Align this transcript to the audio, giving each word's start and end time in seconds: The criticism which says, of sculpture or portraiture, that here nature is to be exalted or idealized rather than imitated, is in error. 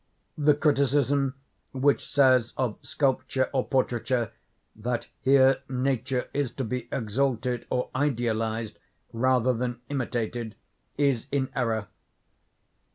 The 0.39 0.55
criticism 0.55 1.35
which 1.73 2.09
says, 2.11 2.53
of 2.57 2.79
sculpture 2.81 3.51
or 3.53 3.67
portraiture, 3.67 4.31
that 4.75 5.05
here 5.19 5.59
nature 5.69 6.27
is 6.33 6.51
to 6.53 6.63
be 6.63 6.87
exalted 6.91 7.67
or 7.69 7.91
idealized 7.93 8.79
rather 9.13 9.53
than 9.53 9.79
imitated, 9.91 10.55
is 10.97 11.27
in 11.31 11.49
error. 11.55 11.87